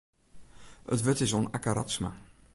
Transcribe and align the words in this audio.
It 0.93 1.01
wurd 1.03 1.21
is 1.25 1.35
oan 1.35 1.51
Akke 1.57 1.71
Radsma. 1.73 2.11